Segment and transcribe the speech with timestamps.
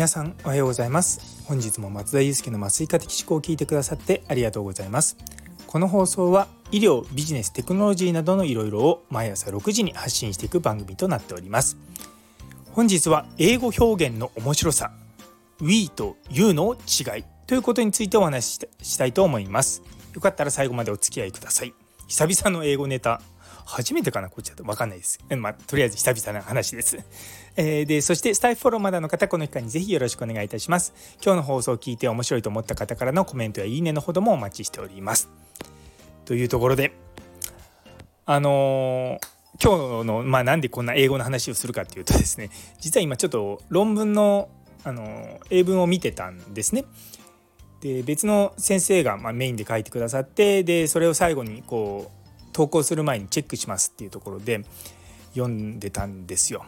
[0.00, 1.44] 皆さんおはようございます。
[1.44, 5.18] 本日も松田祐介の麻酔科的思考を聞いてくださってありがとうございます。
[5.66, 11.76] この放送は医療ビジネステクノロジーなどのいろいろを毎朝6時に発信していく番組となっております。
[12.72, 14.90] 本日は英語表現の面白さ
[15.60, 19.82] We と You の違いということについてお話ししたいと思います。
[20.14, 21.74] よかったら最後までお付き合いください。
[22.08, 23.20] 久々の英語ネタ
[23.70, 25.20] 初めてかなこっちだと分かんないです。
[25.36, 26.98] まあ、とりあえず久々な話です。
[27.56, 30.92] えー、で、そしてスタイフフォローまだの方、この機会にぜひよろしくお願いいたします。
[31.24, 35.28] 今日の放送を聞いて面白いと思った方からのコメントやいいねのほどもお待ちしております。
[36.24, 36.92] というところで、
[38.26, 42.50] あのー、今日の、まあ、なんでこんな英語の話をするかっていうとですね、
[42.80, 44.48] 実は今ちょっと論文の、
[44.82, 46.84] あの英文を見てたんですね。
[47.80, 52.19] で別の先生が、まあ、メインで書いてくださってでそれを最後にこう
[52.52, 54.64] 投稿する前にチェックしますっていうところで
[55.34, 56.64] 読んでたんですよ。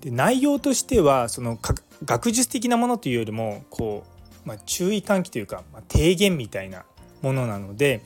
[0.00, 1.58] で内容としてはその
[2.04, 4.04] 学術的なものというよりもこ
[4.44, 6.84] う、まあ、注意喚起というか、まあ、提言みたいな
[7.22, 8.02] ものなので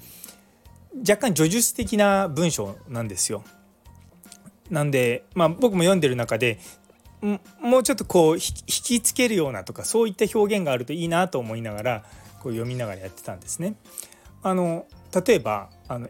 [0.99, 3.43] 若干叙述的な文章なんですよ。
[4.71, 6.59] なんで、まあ、僕も読んでる中で
[7.61, 12.05] もうちょっとこう引きつけるようなとかそういった表現があるといいなと思いながら
[12.41, 13.77] こう読みながらやってたんですね。
[14.43, 14.87] あの
[15.27, 16.09] 例えばあの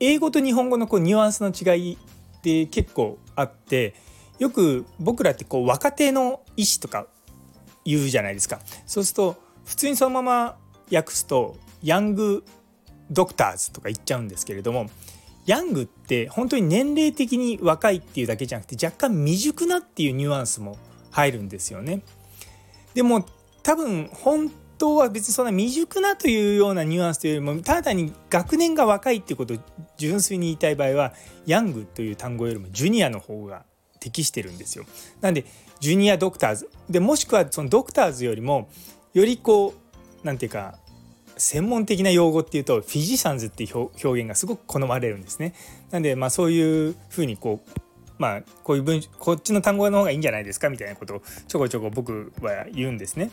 [0.00, 3.94] 英語と日本語のこうニュアンスの違いって結構あって
[4.38, 7.06] よく僕らってこう若手の医師とか
[7.84, 10.56] 言うじゃないですかそうすると普通にそのまま
[10.92, 12.44] 訳すとヤング
[13.10, 14.88] ドクターズとか言っちゃうんですけれども
[15.46, 20.76] ヤングって本当に年齢的に若いっていうだけじゃなくて若干未熟なっていうニュアンスも
[21.10, 22.02] 入るんですよね。
[22.92, 23.24] でも
[23.62, 29.56] 多分本当は別にそんな未熟なというようなニュアンスというよりもただに学年が若いっていうことを
[29.96, 31.12] 純粋に言いたい場合は
[31.46, 33.64] ヤングという単語よりもジュニアの方が
[34.00, 34.84] 適してるんですよ。
[35.20, 35.44] なんで
[35.80, 38.68] ジュニアドクターズでもしくはそのドクターズよりも
[39.14, 40.78] よりこう何て言うか
[41.36, 45.54] 専門的な用語っていうとフィジシャンズっていう表現がすごく好まれるんですね。
[45.90, 47.70] なんでまあそういうふうにこう
[48.18, 53.30] まあこういう文こっちの単語の方がいいんじゃないですかみたいなことをちょこちょこ僕は言うんですね。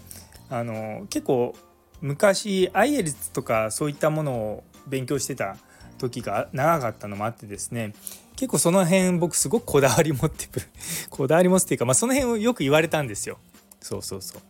[0.49, 1.55] あの結構
[2.01, 5.57] 昔 IELTS とかそういったものを勉強してた
[5.97, 7.93] 時が長かったのもあってですね。
[8.35, 10.67] 結構その辺僕すごくこだわり持ってる
[11.09, 13.39] こだわり持つっていうか、まあ、その辺をよく言われたんですよ。
[13.79, 14.41] そうそうそう。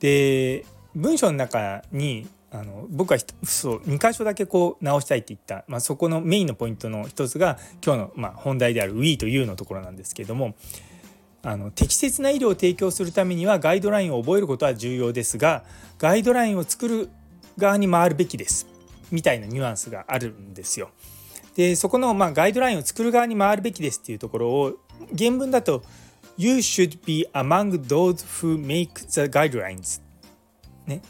[0.00, 0.64] で
[0.94, 10.54] 文章の中にあの僕はそう2箇所だけこう直したいって言った、まあ、そこのメインのポイントの一つが今日のまあ本題である We と You のところなんですけども。
[11.44, 15.62] あの適切な医療を提供するためにはガイドラインを覚えることは重要ですが
[15.98, 17.10] ガイドラインを作る
[17.58, 18.66] 側に回るべきです
[19.10, 20.90] みたいなニュアンスがあるんですよ。
[21.54, 24.72] でそこの、まあ、ガイドラインを作る側に回るべきですっていうところを
[25.16, 25.84] 原文だと
[26.36, 30.00] 「You should be among those who make the guidelines」
[30.86, 31.02] ね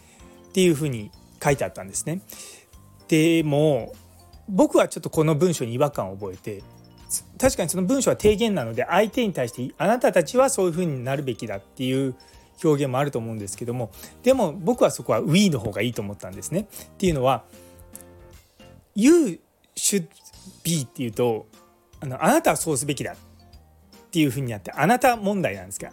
[0.49, 1.11] っていうふうに
[1.43, 2.21] 書いてあったんですね。
[3.09, 3.95] でも
[4.49, 6.63] 僕はちょっとこの文章に違和感を覚えて
[7.39, 12.15] 確かにその文章は提言なので相手に対してあなたたちはそういうふうになるべきだっていう
[12.63, 13.91] 表現もあると思うんですけども
[14.23, 16.61] でも僕はそこは We の方がいいと思ったんですね。
[16.61, 17.45] っていうのは
[18.95, 19.41] You
[19.77, 20.07] should
[20.63, 21.47] be っていうと
[22.01, 23.17] あのあなたはそうすべきだっ
[24.11, 25.91] ていうふうになってあなた問題なんですか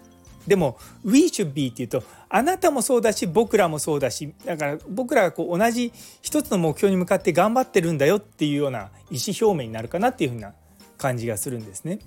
[0.47, 10.53] でも We should be っていうとあなたもそうだし僕らもそうだしだから僕らがこう同じ一つの目標に向かって頑張ってるんだよっていうような意思表明になるかなっていうふうな
[11.01, 11.99] 感じがするんですね。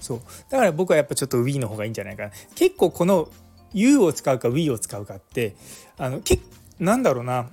[0.00, 2.30] そうだから僕はやっぱちょっと We の方がいいんじゃないかな。
[2.56, 3.28] 結構この
[3.72, 5.54] U を使うか We を使うかって
[5.98, 6.40] あのけ
[6.80, 7.50] なんだろうな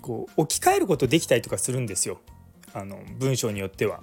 [0.00, 2.18] こう置き換えることできたりとかするんですよ
[2.72, 4.00] あの文章によっては。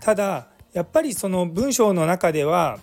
[0.00, 2.78] ただやっぱりその文章の中では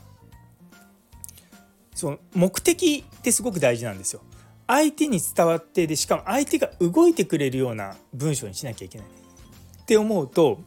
[1.95, 4.21] その目的ってすごく大事なんですよ。
[4.65, 10.61] 相手に伝わってでしかも相手が動いてくれるような文章にしなきゃいけないって思うと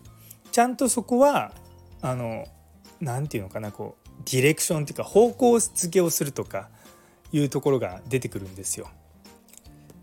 [0.56, 1.52] ちゃんとそこは
[2.00, 2.46] あの
[2.98, 6.70] 何て言うのかなこうディレクションっていうか方向付けをするとか
[7.30, 8.88] いうところが出てくるんですよ。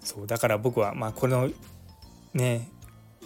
[0.03, 1.49] そうだから僕はまあこの
[2.35, 2.69] ね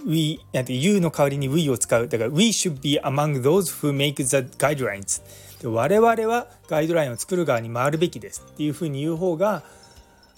[0.05, 5.21] We やって You の代わりに We を使うだから We should be among those who make the guidelines
[5.61, 9.63] で我々はガイドラインを作る側に回るべきですっていうふうに言う方が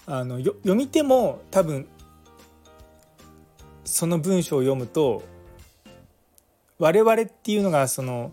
[0.06, 1.86] あの読み手も多分
[3.84, 5.22] その文章を読むと
[6.80, 8.32] 我々っていうのがその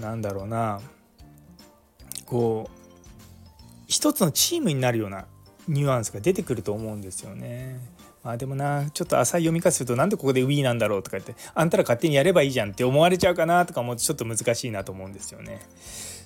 [0.00, 0.80] なんだろうな
[2.24, 2.80] こう
[3.86, 5.26] 一つのチームになるような
[5.68, 7.78] ニュアンスが出てくると思うんですよね。
[8.22, 15.60] まあでもなちょっと浅い読み方するとなんでここで Wii なんだろうとか言ってあんたら勝手にやればいいじゃんって思われちゃうかなとか思ってちょっと難しいなと思うんですよね。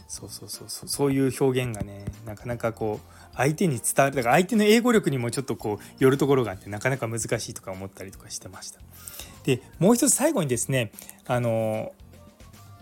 [0.06, 8.80] そうそうそうそうそういう表現がねなかなかこう相手に伝わるだから相手の英語力にもちょっとこう寄るところがあってなかなか難しいとか思ったりとかしてました。
[9.44, 10.90] でもう一つ最後にですね
[11.26, 11.92] あの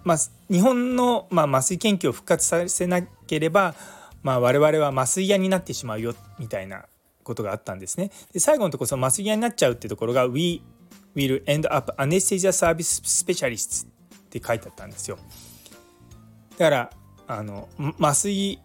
[0.04, 0.18] まあ、
[0.50, 3.74] 日本の、まあ、麻酔研究を復活させなければ、
[4.22, 6.86] まあ、我々は麻酔屋になってしまうよみたいな
[7.22, 8.10] ことがあったんですね。
[8.32, 10.60] で最後のところその麻酔屋になっちゃうってところが「We
[11.14, 13.88] will end up anesthesia service specialists」っ
[14.28, 15.18] て書いてあったんですよ。
[16.58, 16.90] だから
[17.28, 17.68] あの
[18.00, 18.60] 麻酔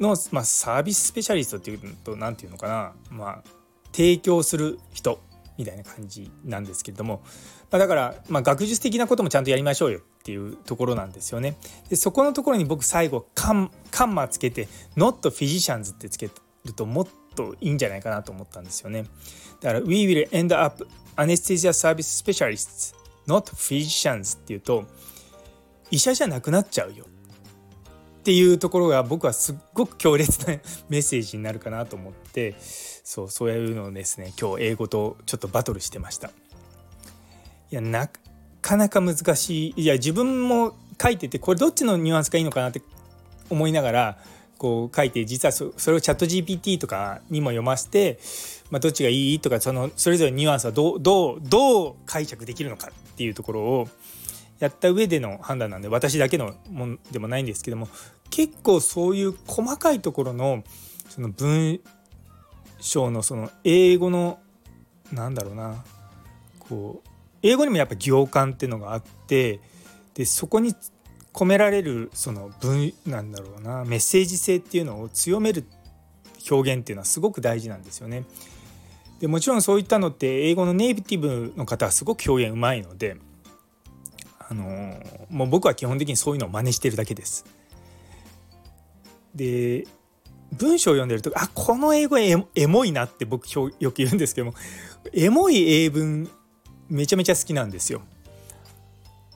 [0.00, 3.42] の、まあ、サービススペシャリストっていうと何て言うのかな、まあ、
[3.92, 5.20] 提供する人
[5.58, 7.22] みたいな感じなんですけれども、
[7.70, 11.56] まあ、だから、まあ、学術的なこともちゃんとやりましょうよっていうところなんですよね。
[11.88, 16.30] でそこのところに僕最後カンカンマつけて「Not Physicians」ってつけ
[16.64, 19.06] るともっといいんじゃないかなと思ったんですよね。
[19.60, 20.86] だから「We will end up
[21.16, 22.94] anesthesia service specialists
[23.26, 24.84] not physicians」っていうと
[25.90, 32.56] 医者じゃなくなっちゃうよっていうところが僕はすっごく強烈なメッセージになるかなと思って
[33.06, 36.26] そうそういうのをですね今日英語とちょっとバトルしてました。
[37.70, 38.10] いやな
[38.60, 42.82] かなか難しいいや自分も書いててこれどっちのニュアンスがいいのかなって
[43.48, 44.18] 思いながら
[44.58, 48.18] こう書いて実はそれをチャット GPT とかにも読ませて、
[48.70, 53.88] まあ、どっちがいいとかそのそれぞれニュアンスはどうどうどう解釈できるのかっていうところを
[54.58, 57.88] やった上での判断なんで私だけのもんでもないんですけども
[58.30, 60.64] 結構そういう細かいところの
[61.08, 61.80] その文
[62.78, 64.38] 章のその英語の
[65.12, 65.84] なんだろうな
[66.58, 67.08] こう
[67.42, 69.60] 英語にもやっぱ行間っていうのがあって
[70.14, 70.74] でそこに
[71.32, 75.64] 込められるその文なんだろうなメッセージ性っていうのを強める
[76.50, 78.24] 表現っていうのはすごく大事なんですよね。
[79.20, 83.16] でもちろんそういったのって英語のネイティブの方はすごく表現うまいので
[84.38, 84.94] あの
[85.30, 87.44] もう僕は基本的にそういうのを真似してるだけです。
[89.34, 89.86] で
[90.58, 94.54] 文章を読んでるとあこの英語エエモいなって僕よく言うんですけども
[95.12, 96.28] エモい英文
[96.88, 98.02] めちゃめちゃ好きなんですよ。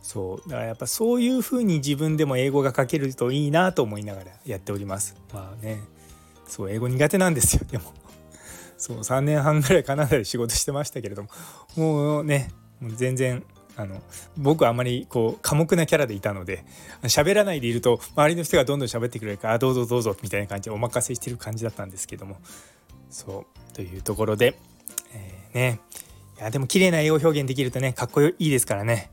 [0.03, 5.17] そうだからやっぱそういう風に自分でも英語が書けるといいなと思いながらやっております。
[5.33, 5.81] まあね
[6.49, 7.95] そう英語苦手なんですよでも
[8.77, 11.29] そう3年半ぐらいカナダで仕事してましたけれども
[11.77, 12.51] もうね
[12.97, 13.45] 全然
[13.77, 14.03] あの
[14.37, 16.65] 僕はあまりこう寡黙なキャラでいたので
[17.05, 22.37] 喋らないでいると周りの人がどんどん喋ってくれるからどうぞどうぞみたいな感じでお任せしてる感じだったんですけども。
[23.11, 24.57] そうというところで、
[25.13, 25.81] えー、ね。
[26.39, 29.11] いやでも綺麗な英語表現できるとねかっこいいですからね。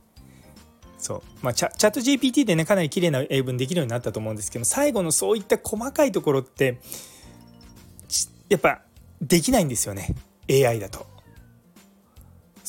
[0.98, 1.22] そう。
[1.42, 6.80] まあチャチャット GPT でねかなり綺麗な英文できるようになったと思うんですけど最後のそういった細かいところって
[8.50, 8.82] やっぱ
[9.22, 10.16] できないんですよね。
[10.50, 11.06] AI だと。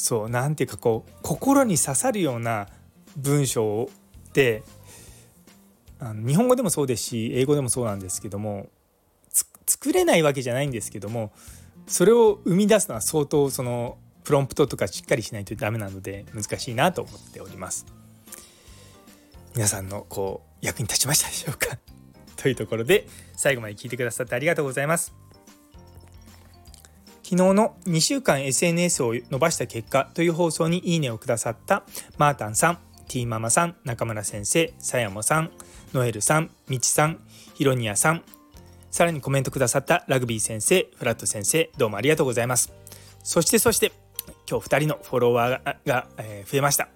[0.01, 2.69] そうなんていうかこう心に刺さるような
[3.17, 3.91] 文章
[4.29, 4.63] って
[5.99, 8.69] あの日本語でもそうですし英語でもそうなんですけども
[9.67, 11.33] 作れないわけじゃないんですけども
[11.89, 17.85] それを生み出すのは相当そのプロンプトとかしっかりしないとダメなので難しいなと思っております。
[19.55, 21.77] 皆さんのこう役に立ちましたでしょうか？
[22.37, 25.13] というところで最後まで聞いてくださってありがとうございます。
[27.29, 31.83] 昨日の2週間 SNS を伸ばした結果という放送にいいねをくださった
[32.17, 35.51] マータンさん、ティーママさん、中村先生、さやもさん、
[35.93, 37.21] ノエルさん、みちさん、
[37.53, 38.23] ヒロニアさん、
[38.91, 42.73] さらにコメントくださったラグビー先生、フラット先生、どうもありがとうございます。
[43.23, 43.93] そしてそして、
[44.51, 46.07] 今日2人のフォロワーが
[46.51, 46.89] 増えました。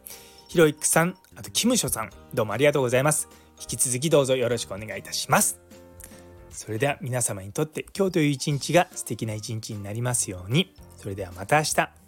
[0.49, 3.29] ひろいくさん、あとキムショさん、どうもありがとうございます。
[3.61, 5.61] 引き続きどうぞよろしくお願いいたします。
[6.53, 10.75] それでは皆様にとって今日という一日が素敵な一日になりますように。
[10.97, 12.02] それではまた明日。